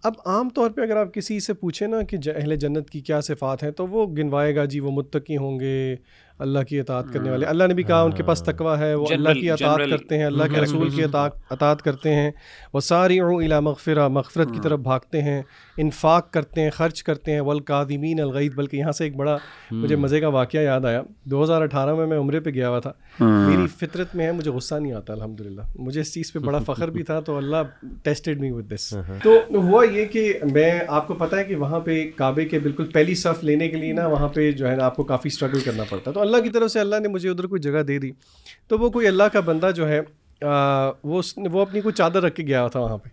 [0.03, 3.21] اب عام طور پہ اگر آپ کسی سے پوچھیں نا کہ اہل جنت کی کیا
[3.21, 5.95] صفات ہیں تو وہ گنوائے گا جی وہ متقی ہوں گے۔
[6.41, 9.05] اللہ کی اطاعت کرنے والے۔ اللہ نے بھی کہا ان کے پاس تقوا ہے وہ
[9.11, 12.31] اللہ کی اطاعت کرتے ہیں اللہ کے رسول کی اطاعت کرتے ہیں۔
[12.73, 15.41] وہ ساری الا مغفرہ مغفرت کی طرف بھاگتے ہیں
[15.77, 19.37] انفاق کرتے ہیں خرچ کرتے ہیں۔ ولقادمین الغید بلکہ یہاں سے ایک بڑا
[19.71, 22.79] مجھے مزے کا واقعہ یاد آیا۔ دو ہزار اٹھارہ میں میں عمرے پہ گیا ہوا
[22.79, 26.39] تھا۔ میری فطرت میں ہے مجھے غصہ نہیں آتا الحمد للہ مجھے اس چیز پہ
[26.39, 30.79] بڑا فخر بھی تھا تو اللہ ٹیسٹڈ می ود دس تو ہوا یہ کہ میں
[30.87, 33.93] آپ کو پتا ہے کہ وہاں پہ کعبے کے بالکل پہلی صف لینے کے لیے
[33.93, 36.49] نا وہاں پہ جو ہے نا آپ کو کافی اسٹرگل کرنا پڑتا۔ تو اللہ کی
[36.49, 38.11] طرف سے اللہ نے مجھے ادھر کوئی جگہ دے دی۔
[38.67, 40.01] تو وہ کوئی اللہ کا بندہ جو ہے
[41.03, 43.09] وہ وہ اپنی کوئی چادر رکھ کے گیا تھا وہاں پہ۔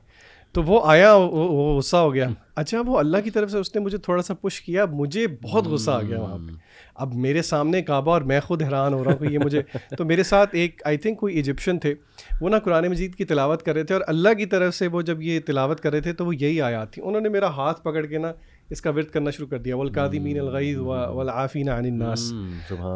[0.52, 3.80] تو وہ آیا، وہ غصہ ہو گیا۔ اچھا وہ اللہ کی طرف سے اس نے
[3.80, 6.52] مجھے تھوڑا سا پش کیا، مجھے بہت غصہ آ گیا وہاں پہ۔
[6.94, 9.62] اب میرے سامنے کعبہ اور میں خود حیران ہو رہا ہوں کہ یہ مجھے
[9.98, 11.94] تو میرے ساتھ ایک آئی تھنک کوئی ایجپشن تھے۔
[12.40, 15.02] وہ نا قرآن مجید کی تلاوت کر رہے تھے اور اللہ کی طرف سے وہ
[15.02, 17.80] جب یہ تلاوت کر رہے تھے تو وہ یہی آیات تھی انہوں نے میرا ہاتھ
[17.80, 18.32] پکڑ کے نا
[18.70, 19.76] اس کا ورد کرنا شروع کر دیا.
[19.76, 22.32] ولقادمین الغیظ والعافین عن الناس.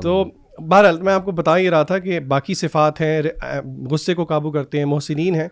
[0.02, 0.24] تو
[0.60, 3.22] بہرحال میں آپ کو بتا ہی رہا تھا کہ باقی صفات ہیں
[3.90, 5.46] غصے کو قابو کرتے ہیں محسنین ہیں.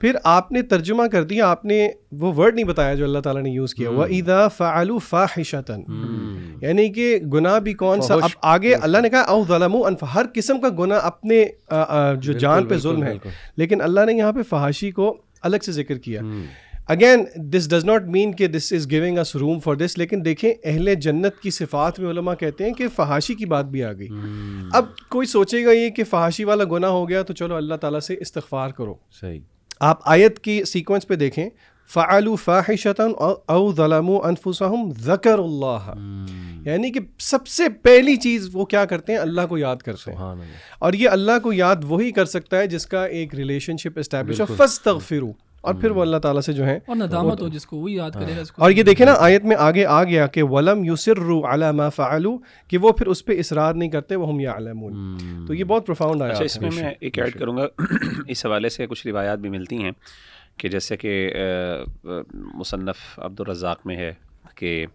[0.00, 1.88] پھر آپ نے ترجمہ کر دیا آپ نے
[2.20, 3.90] وہ ورڈ نہیں بتایا جو اللہ تعالیٰ نے یوز کیا.
[3.90, 5.80] وہ ادا فعلو فاحشتن
[6.62, 10.26] یعنی کہ گناہ بھی کون سا؟ اب آگے اللہ نے کہا او ظلم انف ہر
[10.34, 11.44] قسم کا گناہ اپنے
[12.16, 13.16] جو جان پہ ظلم ہے.
[13.56, 16.20] لیکن اللہ نے یہاں پہ فحاشی کو الگ سے ذکر کیا.
[16.88, 20.52] Again this does not mean کہ this is giving us room for this لیکن دیکھیں
[20.64, 24.08] اہل جنت کی صفات میں علماء کہتے ہیں کہ فحاشی کی بات بھی آ گئی۔
[24.72, 28.00] اب کوئی سوچے گا یہ کہ فحاشی والا گناہ ہو گیا تو چلو اللہ تعالیٰ
[28.00, 29.40] سے استغفار کرو۔ صحیح۔
[29.80, 31.50] آپ آیت کی سیکوینس پہ دیکھیں۔
[31.94, 33.12] فعلو فاحشتاً
[33.48, 35.94] او ظلم انفسہم ذکر اللہ
[36.64, 40.18] یعنی کہ سب سے پہلی چیز وہ کیا کرتے ہیں؟ اللہ کو یاد کرتے ہیں۔
[40.78, 44.40] اور یہ اللہ کو یاد وہی کر سکتا ہے جس کا ایک ریلیشن شپ اسٹیبلش
[44.40, 45.32] ہو فستغفروا
[45.64, 48.10] اور پھر وہ اللہ تعالیٰ سے جو ہے اور ندامت ہو جس کو وہ یاد
[48.10, 51.72] کرے گا اور یہ دیکھیں نا آیت میں آگے آ گیا کہ ولم یوسر علی
[51.72, 52.36] ما فعلوا
[52.68, 56.22] کہ وہ پھر اس پہ اصرار نہیں کرتے وہ ہم۔ یعلمون تو یہ بہت پروفاؤنڈ
[56.22, 57.66] آیا اچھا اس میں میں ایک ایڈ کروں گا۔
[58.28, 59.92] اس حوالے سے کچھ روایات بھی ملتی ہیں
[60.56, 61.32] کہ جیسے کہ
[62.34, 64.12] مصنف عبد الرزاق میں ہے
[64.54, 64.86] کہ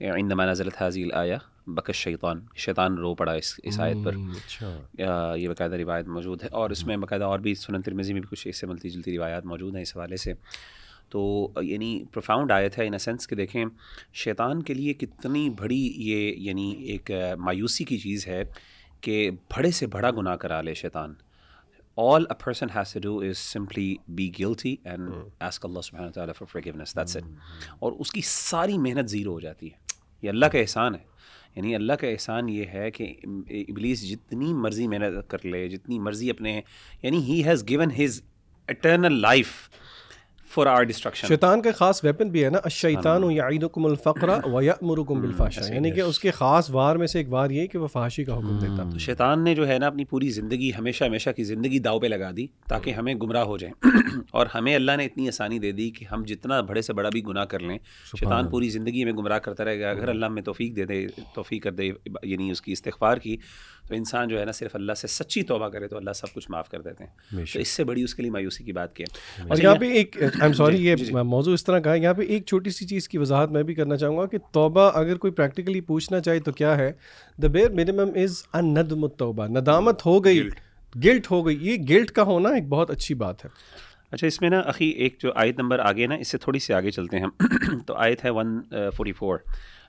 [0.00, 4.80] عندما نزلت حاضی آیا بکش شیطان شیطان رو پڑا اس اس آیت پر۔ اچھا۔
[5.36, 8.28] یہ باقاعدہ روایت موجود ہے۔ اور اس میں باقاعدہ اور بھی سنن ترمیزی میں بھی
[8.30, 10.32] کچھ اس سے ملتی جلتی روایات موجود ہیں اس حوالے سے۔
[11.08, 13.64] تو یعنی پروفاؤنڈ آیت ہے ان اے سینس کہ دیکھیں
[14.12, 18.44] شیطان کے لیے کتنی بڑی یہ یعنی ایک مایوسی کی چیز ہے
[19.00, 21.14] کہ بڑے سے بڑا گناہ کرا لے شیطان۔
[21.96, 26.34] All a person has to do is simply be guilty and ask اللہ سبحانہ تعالیٰ
[26.34, 27.24] فار فارگیونیس دیٹس اٹ
[27.78, 29.76] اور اس کی ساری محنت زیرو ہو جاتی ہے۔
[30.22, 31.09] یہ اللہ کا احسان ہے۔
[31.56, 33.14] یعنی اللہ کا احسان یہ ہے کہ
[33.50, 36.60] ابلیس جتنی مرضی محنت کر لے، جتنی مرضی اپنے
[37.02, 38.22] یعنی he has given his
[38.68, 39.48] eternal life
[40.50, 45.20] for our destruction شیطان کا خاص ویپن بھی ہے نا الشیطان یعیدکم الفقر و یأمرکم
[45.20, 48.24] بالفحشاء یعنی کہ اس کے خاص وار میں سے ایک وار یہ کہ وہ فحاشی
[48.24, 51.44] کا حکم دیتا۔ تو شیطان نے جو ہے نا اپنی پوری زندگی ہمیشہ ہمیشہ کی
[51.44, 53.74] زندگی داؤ پہ لگا دی تاکہ ہمیں گمراہ ہو جائیں۔
[54.30, 57.24] اور ہمیں اللہ نے اتنی آسانی دے دی کہ ہم جتنا بڑے سے بڑا بھی
[57.24, 57.78] گناہ کر لیں
[58.20, 61.62] شیطان پوری زندگی میں گمراہ کرتا رہے گا۔ اگر اللہ میں توفیق دے دے توفیق
[61.62, 61.90] کر دے
[62.22, 63.36] یعنی اس کی استغفار کی
[63.90, 66.50] تو انسان جو ہے نا صرف اللہ سے سچی توبہ کرے تو اللہ سب کچھ
[66.50, 69.06] معاف کر دیتے ہیں۔ تو اس سے بڑی اس کے لیے مایوسی کی بات کیا
[69.48, 72.22] اور یہاں پہ ایک آئی ایم سوری یہ موضوع اس طرح کا ہے۔ یہاں پہ
[72.22, 75.32] ایک چھوٹی سی چیز کی وضاحت میں بھی کرنا چاہوں گا کہ توبہ اگر کوئی
[75.32, 76.92] پریکٹیکلی پوچھنا چاہے تو کیا ہے؟
[77.42, 80.48] دا بیر منیمم از ان ندم توبہ ندامت ہو گئی
[81.04, 83.50] گلٹ ہو گئی۔ یہ گلٹ کا ہونا ایک بہت اچھی بات ہے۔
[84.12, 86.72] اچھا اس میں نا عقی ایک جو آیت نمبر آگے نا اس سے تھوڑی سی
[86.72, 88.60] آگے چلتے ہیں ہم۔ تو آیت ہے ون
[88.96, 89.38] فورٹی فور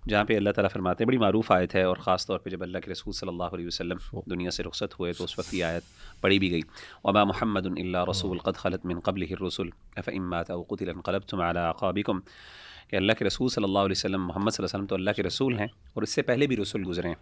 [0.09, 2.63] جہاں پہ اللہ تعالیٰ فرماتے ہیں، بڑی معروف آیت ہے اور خاص طور پہ جب
[2.63, 5.63] اللہ کے رسول صلی اللہ علیہ وسلم دنیا سے رخصت ہوئے تو اس وقت یہ
[5.63, 5.83] آیت
[6.21, 6.61] پڑھی بھی گئی۔
[7.03, 11.71] وبا محمد اللہ رسول قد خلط من قبل رسول امات او قطل انقلب تم اعلیٰ
[12.89, 15.09] کہ اللہ کے رسول صلی اللہ علیہ وسلم محمد صلی اللہ علیہ وسلم تو اللہ
[15.15, 17.15] کے رسول ہیں اور اس سے پہلے بھی رسول گزرے ہیں۔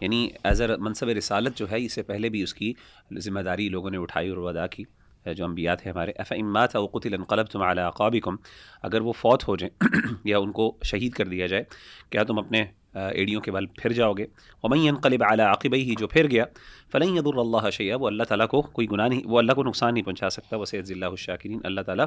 [0.00, 2.72] یعنی ایز اے منصب رسالت جو ہے، اس سے پہلے بھی اس کی
[3.18, 4.84] ذمہ داری لوگوں نے اٹھائی اور ادا کی۔
[5.26, 8.36] جو انبیاء تھے ہمارے اف امات او قطل انقلب تم اعلیٰ اقابکم
[8.82, 9.90] اگر وہ فوت ہو جائیں،
[10.24, 11.64] یا ان کو شہید کر دیا جائے،
[12.10, 14.26] کیا تم اپنے ایڑیوں کے بل پھر جاؤ گے؟
[14.62, 16.44] ومئی انقلب اعلیٰ عقبئی ہی جو پھر گیا
[16.92, 19.94] فلیں ید اللہ شیہ وہ اللہ تعالیٰ کو کوئی گناہ نہیں، وہ اللہ کو نقصان
[19.94, 22.06] نہیں پہنچا سکتا، وہ سید اللہ الشاکرین، اللہ تعالیٰ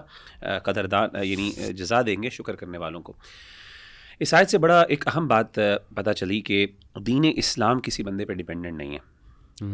[0.64, 3.14] قدردان یعنی جزا دیں گے شکر کرنے والوں کو۔
[4.20, 5.60] اس آیت سے بڑا ایک اہم بات
[5.96, 6.68] پتہ چلی کہ
[7.00, 9.15] دین اسلام کسی بندے پہ ڈپینڈنٹ نہیں ہے۔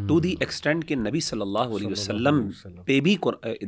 [0.07, 2.49] ٹو دی ایکسٹینڈ کہ نبی صلی اللہ علیہ وسلم
[2.87, 3.15] پہ بھی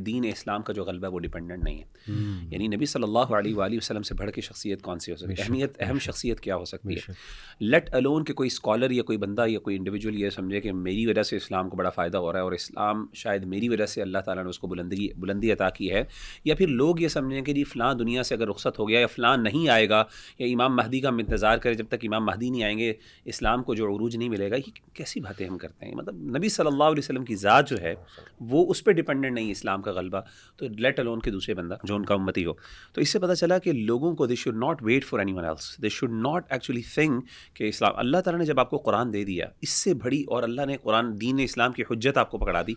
[0.06, 2.12] دین اسلام کا جو غلبہ ہے وہ ڈپینڈنٹ نہیں ہے.
[2.52, 5.34] یعنی نبی صلی اللہ علیہ وآلہ وسلم سے بڑھ کے شخصیت کون سی ہو سکتی
[5.34, 7.14] ہے؟ اہمیت اہم شخصیت کیا ہو سکتی ہے؟
[7.60, 11.06] لیٹ الون کہ کوئی اسکالر یا کوئی بندہ یا کوئی انڈیویجول یہ سمجھے کہ میری
[11.06, 14.02] وجہ سے اسلام کو بڑا فائدہ ہو رہا ہے اور اسلام شاید میری وجہ سے
[14.02, 16.04] اللہ تعالیٰ نے اس کو بلندی بلندی عطا کی ہے
[16.46, 19.08] یا پھر لوگ یہ سمجھیں کہ جی فلاں دنیا سے اگر رخصت ہو گیا یا
[19.08, 20.04] فلاں نہیں آئے گا
[20.40, 22.94] یا امام مہدی کا ہم انتظار کریں جب تک امام مہدی نہیں آئیں گے
[23.26, 26.50] اسلام کو جو عروج نہیں ملے گا یہ کیسی باتیں ہم کرتے ہیں؟ مطلب نبی
[26.50, 27.94] صلی اللہ علیہ وسلم کی ذات جو ہے،
[28.40, 30.22] وہ اس پہ ڈپینڈنٹ نہیں اسلام کا غلبہ،
[30.58, 32.54] تو لیٹ الون کے دوسرے بندہ جو ان کا امتی ہو۔
[32.94, 35.82] تو اس سے پتہ چلا کہ لوگوں کو they should not wait for anyone else
[35.82, 39.24] they should not actually think کہ اسلام، اللہ تعالیٰ نے جب آپ کو قرآن دے
[39.24, 42.62] دیا، اس سے بڑی اور اللہ نے قرآن، دین اسلام کی حجت آپ کو پکڑا
[42.68, 42.74] دی۔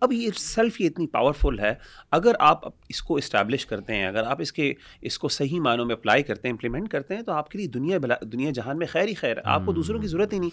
[0.00, 1.74] اب یہ سیلف یہ اتنی پاورفل ہے
[2.10, 5.84] اگر آپ اس کو اسٹیبلش کرتے ہیں اگر آپ اس کے اس کو صحیح معنوں
[5.86, 8.78] میں اپلائی کرتے ہیں امپلیمنٹ کرتے ہیں تو آپ کے لیے دنیا بلا دنیا جہان
[8.78, 10.50] میں خیر ہی خیر ہے۔ آپ کو دوسروں کی ضرورت ہی نہیں۔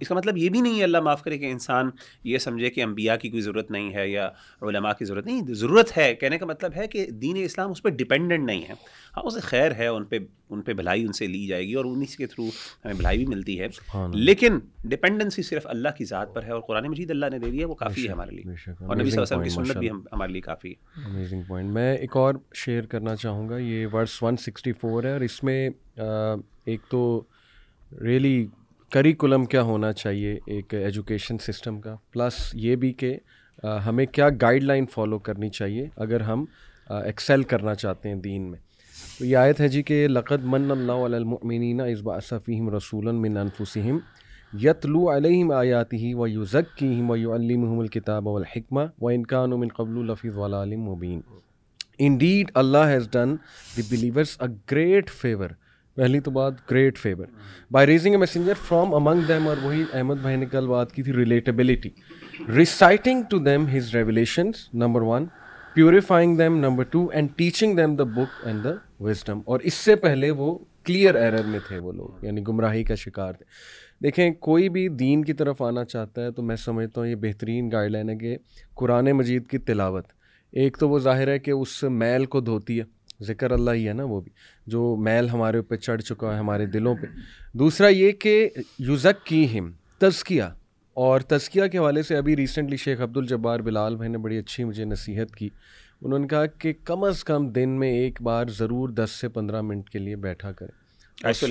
[0.00, 1.90] اس کا مطلب یہ بھی نہیں ہے اللہ معاف کرے کہ انسان
[2.24, 4.30] یہ سمجھے کہ انبیاء کی کوئی ضرورت نہیں ہے یا
[4.62, 7.88] علماء کی ضرورت نہیں۔ ضرورت ہے کہنے کا مطلب ہے کہ دین اسلام اس پہ
[7.88, 8.74] ڈپینڈنٹ نہیں ہے۔
[9.16, 10.18] ہاں اسے خیر ہے ان پہ
[10.50, 12.44] ان پہ بھلائی ان سے لی جائے گی اور انہیں کے تھرو
[12.84, 13.66] ہمیں بھلائی بھی ملتی ہے۔
[14.14, 17.66] لیکن ڈپینڈنسی صرف اللہ کی ذات پر ہے اور قرآن مجید اللہ نے دے دیا
[17.66, 18.42] وہ کافی ہے ہمارے لیے۔
[18.80, 21.70] اور نبی صلی اللہ علیہ وسلم کی سنت بھی ہمارے لیے کافی ہے۔ امیزنگ پوائنٹ
[21.70, 25.42] میں ایک اور شیئر کرنا چاہوں گا یہ ورس ون سکسٹی فور ہے اور اس
[25.44, 27.00] میں ایک تو
[28.02, 28.46] ریئلی
[28.92, 33.16] کریکولم کیا ہونا چاہیے ایک ایجوکیشن سسٹم کا پلس یہ بھی کہ
[33.86, 36.44] ہمیں کیا گائیڈ لائن فالو کرنی چاہیے اگر ہم
[36.90, 38.58] ایکسیل کرنا چاہتے ہیں دین میں۔
[39.18, 43.36] تو یہ آیت ہے جی کہ لقد من اللہ علی المؤمنین از باصفیم رسول من
[43.36, 43.98] انفسہم
[44.52, 50.36] یتلو علیہم آیات ہی و یوزکیم و یعلمہم الکتاب والحکمہ و انکان من قبل لفظ
[50.36, 51.20] والعلم مبین۔
[51.98, 53.34] Indeed Allah has done
[53.76, 55.50] the believers a great favour
[55.96, 57.26] پہلی تو بات great favour
[57.70, 61.02] by raising a messenger from among them اور وہی احمد بھائی نے کل بات کی
[61.02, 61.90] تھی relatability
[62.56, 65.26] reciting to them his revelations number one
[65.74, 69.96] purifying them number two and teaching them the book and the wisdom اور اس سے
[69.96, 73.44] پہلے وہ کلیئر ایرر میں تھے وہ لوگ یعنی گمراہی کا شکار تھے۔
[74.02, 77.70] دیکھیں، کوئی بھی دین کی طرف آنا چاہتا ہے تو میں سمجھتا ہوں یہ بہترین
[77.72, 78.36] گائیڈ لائن ہے کہ
[78.74, 80.06] قرآن مجید کی تلاوت۔
[80.52, 82.84] ایک تو وہ ظاہر ہے کہ اس میل کو دھوتی ہے،
[83.24, 84.30] ذکر اللہ ہی ہے نا وہ بھی،
[84.66, 87.06] جو میل ہمارے اوپر چڑھ چکا ہے، ہمارے دلوں پہ۔
[87.52, 90.42] دوسرا یہ کہ یوزک کی ہم تزکیہ۔
[90.94, 94.64] اور تزکیہ کے حوالے سے ابھی ریسنٹلی شیخ عبد الجبار بلال بھائی نے بڑی اچھی
[94.64, 95.48] مجھے نصیحت کی۔
[96.02, 99.62] انہوں نے کہا کہ کم از کم دن میں ایک بار ضرور دس سے پندرہ
[99.62, 100.87] منٹ کے لیے بیٹھا کریں۔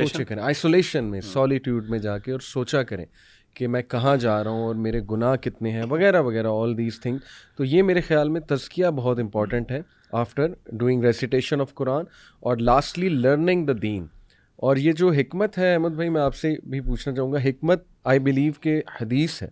[0.08, 3.06] سوچے کریں۔ آئسولیشن میں سالیٹیوڈ میں جا کے اور سوچا کریں
[3.53, 6.99] کہ میں کہاں جا رہا ہوں اور میرے گناہ کتنے ہیں وغیرہ وغیرہ آل دیز
[7.01, 7.17] تھنگ
[7.58, 12.06] تو یہ میرے خیال میں تزکیہ بہت امپورٹنٹ ہے after doing recitation of Quran
[12.39, 14.06] اور لاسٹلی لرننگ دا دین
[14.56, 17.84] اور یہ جو حکمت ہے احمد بھائی میں آپ سے بھی پوچھنا چاہوں گا حکمت
[18.03, 19.47] آئی بلیو کہ حدیث ہے۔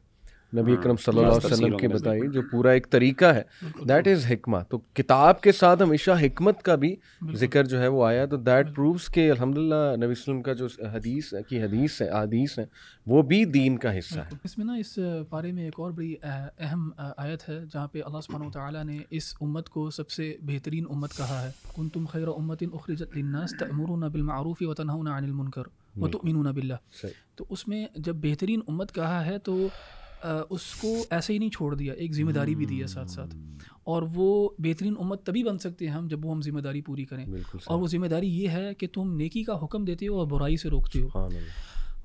[0.54, 3.42] نبی اکرم صلی اللہ علیہ وسلم کے بتائی جو پورا ایک طریقہ ہے
[3.88, 6.96] دیٹ از حکمہ۔ تو کتاب کے ساتھ ہمیشہ حکمت کا بھی
[7.34, 10.68] ذکر جو ہے وہ آیا تو دیٹ پرووس کہ الحمد للہ نبی وسلم کا جو
[10.94, 12.66] حدیث کی حدیث ہے حدیث ہے
[13.08, 14.98] وہ بھی دین کا حصہ ہے۔ اس میں نا اس
[15.30, 19.34] بارے میں ایک اور بڑی اہم آیت ہے جہاں پہ اللہ سبحانہ تعالیٰ نے اس
[19.42, 24.00] امت کو سب سے بہترین امت کہا ہے۔ کن تم خیر امت اخرجت للناس تأمرون
[24.00, 25.64] بالمعروف وتنہون عن المنکر
[26.00, 27.06] وتؤمنون باللہ۔
[27.36, 29.68] تو اس میں جب بہترین امت کہا ہے تو
[30.50, 33.36] اس کو ایسے ہی نہیں چھوڑ دیا ایک ذمہ داری بھی دی ہے ساتھ ساتھ۔
[33.84, 37.06] اور وہ بہترین امت تبھی بن سکتے ہیں ہم جب وہ ہم ذمہ داری پوری
[37.06, 37.26] کریں۔
[37.66, 40.58] اور وہ ذمہ داری یہ ہے کہ تم نیکی کا حکم دیتے ہو اور برائی
[40.58, 41.08] سے روکتے ہو۔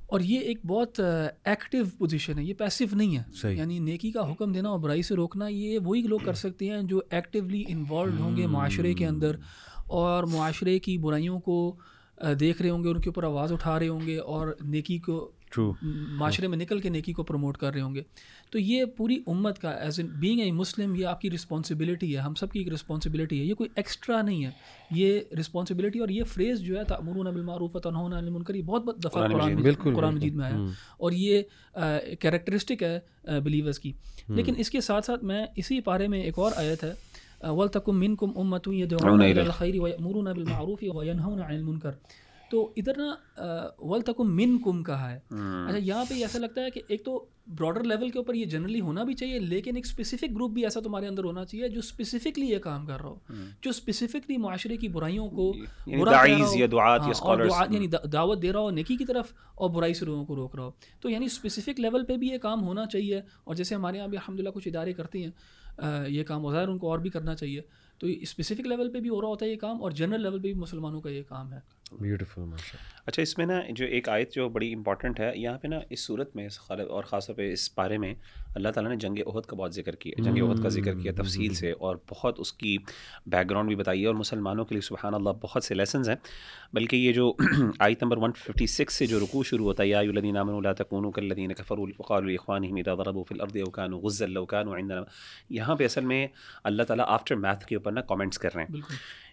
[0.07, 1.01] اور یہ ایک بہت
[1.45, 3.23] ایکٹیو پوزیشن ہے یہ پیسو نہیں ہے۔
[3.57, 6.83] یعنی نیکی کا حکم دینا اور برائی سے روکنا یہ وہی لوگ کر سکتے ہیں
[6.83, 9.37] جو ایکٹیولی انوالوڈ ہوں گے معاشرے کے اندر۔
[9.87, 11.77] اور معاشرے کی برائیوں کو
[12.41, 15.31] دیکھ رہے ہوں گے ان کے اوپر آواز اٹھا رہے ہوں گے اور نیکی کو
[15.83, 18.03] معاشرے میں نکل کے نیکی کو پروموٹ کر رہے ہوں گے۔
[18.51, 22.21] تو یہ پوری امت کا as an being a Muslim یہ آپ کی رسپانسبلٹی ہے۔
[22.21, 24.51] ہم سب کی ایک رسپانسبلٹی ہے۔ یہ کوئی ایکسٹرا نہیں ہے۔
[24.91, 29.05] یہ رسپانسبلٹی اور یہ فریز جو ہے تعمرون بالمعروف تنہون عن المنکر یہ بہت بہت
[29.05, 29.63] دفعہ قرآن
[29.95, 30.57] قرآن مجید میں آیا۔
[30.99, 31.43] اور یہ
[32.21, 33.01] کیریکٹرسٹک ہے
[33.41, 33.93] بلیورس کی۔
[34.29, 36.93] لیکن اس کے ساتھ ساتھ میں اسی پارے میں ایک اور آیت ہے۔
[37.51, 41.91] ولتکم منکم امت یدعون الى الخیر ویأمرون بالمعروف وینہون عن المنکر
[42.51, 43.15] تو ادھر نا
[43.79, 45.19] ول تک من کم کہا ہے۔
[45.69, 48.81] اچھا یہاں پہ ایسا لگتا ہے کہ ایک تو براڈر لیول کے اوپر یہ جنرلی
[48.81, 52.47] ہونا بھی چاہیے لیکن ایک اسپیسیفک گروپ بھی ایسا تمہارے اندر ہونا چاہیے جو اسپیسیفکلی
[52.47, 53.19] یہ کام کر رہا ہو۔
[53.63, 55.53] جو اسپیسیفکلی معاشرے کی برائیوں کو
[55.87, 56.03] یعنی,
[57.53, 60.57] ہاں، یعنی دعوت دے رہا ہو نیکی کی طرف اور برائی سے لوگوں کو روک
[60.57, 63.97] رہا ہو۔ تو یعنی اسپیسیفک لیول پہ بھی یہ کام ہونا چاہیے۔ اور جیسے ہمارے
[63.97, 65.31] یہاں بھی الحمد للہ کچھ ادارے کرتے ہیں
[66.09, 67.61] یہ کام وظاہر ان کو اور بھی کرنا چاہیے۔
[67.99, 70.53] تو اسپیسیفک لیول پہ بھی ہو رہا ہوتا ہے یہ کام اور جنرل لیول پہ
[70.53, 72.43] بھی مسلمانوں کا یہ کام ہے۔ بیوٹیفل
[73.07, 76.07] اچھا اس میں نا جو ایک آیت جو بڑی امپورٹنٹ ہے یہاں پہ نا اس
[76.07, 78.15] صورت میں اور خاص طور پہ اس بارے میں
[78.55, 81.55] اللہ تعالیٰ نے جنگ عہد کا بہت ذکر کیا جنگ عہد کا ذکر کیا تفصیل
[81.55, 82.77] سے اور بہت اس کی
[83.27, 86.17] بیک گراؤنڈ بھی بتائی ہے اور مسلمانوں کے لیے سبحان اللہ بہت سے لیسنز ہیں۔
[86.73, 87.33] بلکہ یہ جو
[87.79, 91.53] آیت نمبر 156 سے جو رکوع شروع ہوتا ہے یا الدین امن اللہ تکون کلدین
[91.55, 95.03] کفر الفقار الخوان ضرب فی الارض اوکان غز عندنا۔
[95.51, 96.27] یہاں پہ اصل میں
[96.65, 98.81] اللہ تعالیٰ آفٹر میتھ کے اوپر نا کامنٹس کر رہے ہیں۔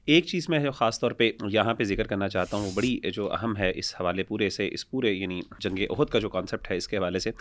[0.08, 3.34] ایک چیز میں خاص طور پہ یہاں پہ ذکر کرنا چاہتا ہوں، وہ بڑی جو
[3.34, 6.78] اہم ہے اس حوالے پورے سے، اس پورے یعنی جنگ عہد کا جو کانسیپٹ ہے،
[6.78, 7.32] اس کے حوالے سے۔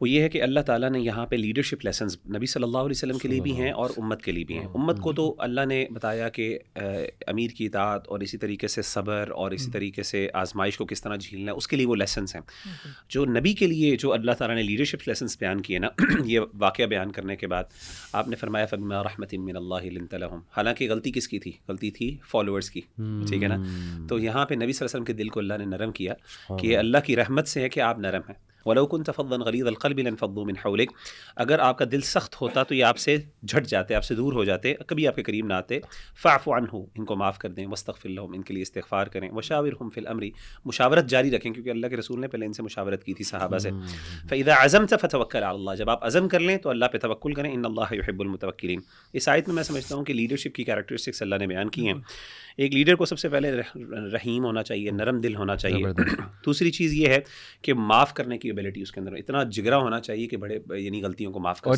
[0.00, 2.90] وہ یہ ہے کہ اللہ تعالیٰ نے یہاں پہ لیڈرشپ لیسنز نبی صلی اللہ علیہ
[2.90, 5.60] وسلم کے لیے بھی ہیں اور امت کے لیے بھی ہیں۔ امت کو تو اللہ
[5.68, 6.58] نے بتایا کہ
[7.26, 11.02] امیر کی اطاعت اور اسی طریقے سے صبر اور اسی طریقے سے آزمائش کو کس
[11.02, 12.42] طرح جھیلنا ہے اس کے لیے وہ لیسنس ہیں۔
[13.08, 15.88] جو نبی کے لیے جو اللہ تعالیٰ نے لیڈرشپ لیسنس بیان کیے نا
[16.24, 17.64] یہ واقعہ بیان کرنے کے بعد
[18.12, 20.24] آپ نے فرمایا فرما رحمت من اللہ
[20.56, 22.80] حالانکہ غلطی کس کی تھی؟ غلطی تھی فالوورس کی
[23.28, 23.56] ٹھیک ہے نا؟
[24.08, 26.14] تو یہاں پہ نبی صلی اللہ علیہ وسلم کے دل کو اللہ نے نرم کیا
[26.56, 29.66] کہ یہ اللہ کی رحمت سے ہے کہ آپ نرم ہیں۔ ولو كنت فضا غليظ
[29.66, 30.92] القلب لانفضوا من حولك۔
[31.36, 34.32] اگر آپ کا دل سخت ہوتا تو یہ آپ سے جھٹ جاتے آپ سے دور
[34.32, 35.78] ہو جاتے کبھی آپ کے قریب نہ آتے۔
[36.22, 39.90] فاعف عنه ان کو معاف کر دیں واستغفر لهم ان کے لیے استغفار کریں۔ وشاورهم
[39.90, 40.22] في الامر
[40.64, 43.58] مشاورت جاری رکھیں کیونکہ اللہ کے رسول نے پہلے ان سے مشاورت کی تھی صحابہ
[43.58, 43.70] سے۔
[44.28, 47.54] فاذا عزمت فتوکل على الله۔ جب آپ عزم کر لیں تو اللہ پہ توکل کریں
[47.54, 48.80] ان اللہ يحب المتوکلین
[49.12, 51.94] اس آیت میں میں سمجھتا ہوں کہ لیڈرشپ کی کیریکٹرسٹکس اللہ نے بیان کی ہیں۔
[52.56, 53.52] ایک لیڈر کو سب سے پہلے
[54.12, 55.84] رحیم ہونا چاہیے نرم دل ہونا چاہیے۔
[56.46, 57.18] دوسری چیز یہ ہے
[57.62, 59.12] کہ معاف کرنے کی ابیلٹی اس کے اندر.
[59.12, 61.70] اتنا جگرا ہونا چاہیے کہ بڑے یعنی غلطیوں کو معاف کر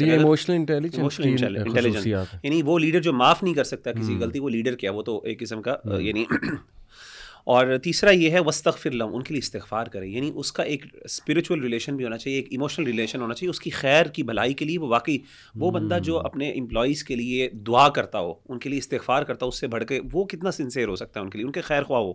[2.42, 5.20] یعنی وہ لیڈر جو معاف نہیں کر سکتا کسی غلطی وہ لیڈر کیا وہ تو
[5.24, 6.24] ایک قسم کا یعنی
[7.44, 10.86] اور تیسرا یہ ہے وسطر لم ان کے لیے استغفار کریں۔ یعنی اس کا ایک
[11.04, 14.54] اسپریچول ریلیشن بھی ہونا چاہیے ایک ایموشنل ریلیشن ہونا چاہیے۔ اس کی خیر کی بھلائی
[14.54, 15.18] کے لیے وہ واقعی
[15.54, 19.46] وہ بندہ جو اپنے امپلائیز کے لیے دعا کرتا ہو ان کے لیے استغفار کرتا
[19.46, 21.52] ہو اس سے بڑھ کے وہ کتنا سنسیئر ہو سکتا ہے ان کے لیے ان
[21.52, 22.12] کے خیر خواہ ہو۔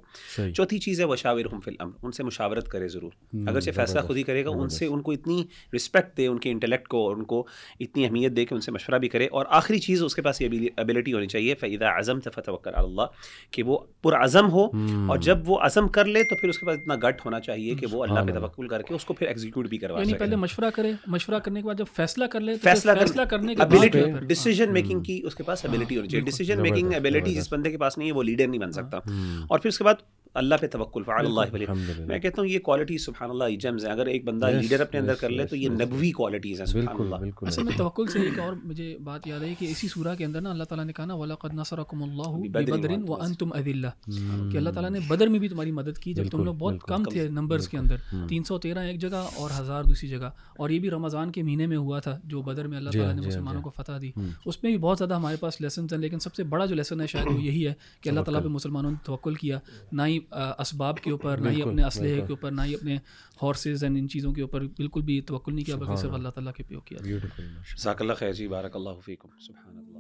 [0.52, 3.12] چوتھی چیز ہے وشاور ہم فلم ان سے مشاورت کرے ضرور۔
[3.50, 5.44] اگرچہ فیصلہ خود ہی کرے گا ان سے ان کو اتنی
[5.76, 7.48] رسپیکٹ دے ان کے انٹلیکٹ کو اور ان کو
[7.80, 10.42] اتنی اہمیت دے کہ ان سے مشورہ بھی کرے۔ اور آخری چیز اس کے پاس
[10.42, 13.02] یہ ابیلٹی ہونی چاہیے فعدہ اعظم فتح اللہ
[13.52, 14.66] کہ وہ پرعزم ہو۔
[15.10, 17.76] اور جب وہ عزم کر لے تو پھر اس کے بعد اتنا گٹ ہونا چاہیے
[17.76, 20.36] کہ وہ اللہ پہ توکل کر کے اس کو پھر ایگزیکیوٹ بھی کروا یعنی پہلے
[20.36, 23.96] مشورہ کرے مشورہ کرنے کے بعد جب فیصلہ کر لے فیصلہ فیصلہ کرنے کے بعد
[24.28, 27.78] ڈیسیژن میکنگ کی اس کے پاس ابیلٹی ہونی چاہیے۔ ڈیسیژن میکنگ ابیلٹی جس بندے کے
[27.78, 28.98] پاس نہیں ہے وہ لیڈر نہیں بن سکتا۔
[29.48, 29.94] اور پھر اس کے بعد
[30.34, 31.42] اللہ پہ توکل فعال اللہ۔
[32.06, 35.00] میں کہتا ہوں یہ کوالٹی سبحان اللہ یہ جیمز ہیں۔ اگر ایک بندہ لیڈر اپنے
[35.00, 38.08] اندر کر لے تو یہ نبوی کوالٹیز ہیں سبحان بالکل اللہ۔ بالکل۔ اصل میں توکل
[38.08, 40.86] سے ایک اور مجھے بات یاد آئی کہ اسی سورہ کے اندر نا اللہ تعالیٰ
[40.86, 45.40] نے کہا نا وَلَقَدْ نَصَرَكُمُ اللَّهُ بِبَدْرٍ وَأَنْتُمْ أَذِلَّةٌ۔ کہ اللہ تعالیٰ نے بدر میں
[45.40, 47.96] بھی تمہاری مدد کی جب تم لوگ بہت۔ کم تھے نمبرز کے اندر۔
[48.28, 51.68] تین سو تیرہ ایک جگہ اور ہزار دوسری جگہ۔ اور یہ بھی رمضان کے مہینے
[51.68, 53.70] میں ہوا تھا جو بدر میں اللہ جی ہاں، تعالیٰ نے جی ہاں، مسلمانوں جی
[53.72, 54.12] کو فتح دی۔
[54.46, 57.02] اس میں بھی بہت زیادہ ہمارے پاس لیسنس ہیں لیکن سب سے بڑا جو لیسن
[57.02, 59.60] ہے شاید وہ یہی ہے کہ اللہ تعالیٰ پہ مسلمانوں نے توکل کیا۔
[59.92, 62.98] نہ ہی اسباب کے اوپر نہ ہی اپنے اسلحے کے اوپر نہ ہی اپنے
[63.42, 66.54] ہارسز اینڈ ان چیزوں کے اوپر بالکل بھی توکل نہیں کیا بلکہ صرف اللہ۔ تعالیٰ
[66.54, 67.00] کے پہ کیا۔
[67.78, 69.93] جزاک اللہ خیر جی بارک اللہ فیکم سبحان اللہ۔